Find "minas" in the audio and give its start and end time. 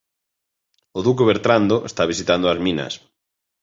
2.65-2.93